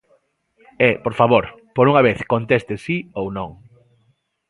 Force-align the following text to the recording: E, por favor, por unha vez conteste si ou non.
E, 0.89 0.91
por 1.03 1.13
favor, 1.19 1.43
por 1.75 1.85
unha 1.91 2.05
vez 2.07 2.19
conteste 2.33 2.75
si 2.85 2.97
ou 3.19 3.25
non. 3.37 3.51